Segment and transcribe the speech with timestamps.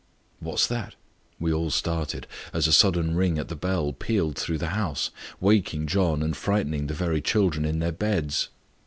[0.39, 0.95] "What's that?"
[1.39, 5.85] We all started, as a sudden ring at the bell pealed through the house, waking
[5.85, 8.49] John, and frightening the very children in their beds.